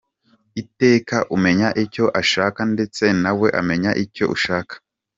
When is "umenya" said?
1.35-1.67